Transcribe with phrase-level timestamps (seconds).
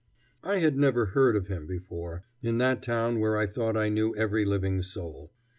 [0.43, 4.15] I had never heard of him before, in that town where I thought I knew
[4.15, 5.29] every living soul.